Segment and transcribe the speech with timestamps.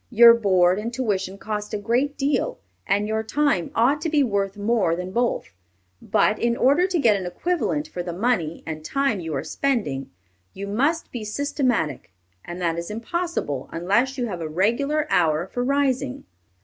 [0.09, 2.57] Your board and tuition cost a great deal,
[2.87, 5.53] and your time ought to be worth more than both;
[6.01, 10.09] but, in order to get an equivalent for the money and time you are spending,
[10.55, 12.11] you must be systematic,
[12.43, 16.23] and that is impossible, unless you have a regular hour for rising....